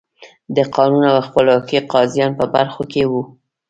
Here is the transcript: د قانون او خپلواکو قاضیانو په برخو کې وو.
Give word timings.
د 0.55 0.57
قانون 0.75 1.03
او 1.11 1.19
خپلواکو 1.27 1.87
قاضیانو 1.93 2.37
په 2.39 2.45
برخو 2.55 2.81
کې 2.91 3.03
وو. 3.11 3.21